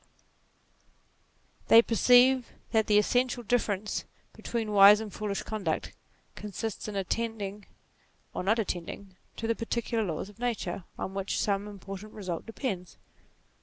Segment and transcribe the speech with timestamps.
[0.01, 5.93] 18 NATURE They perceive that the essential difference between wise and foolish conduct
[6.33, 7.67] consists in attending,
[8.33, 12.97] or not attending, to the particular laws of nature on which some important result depends.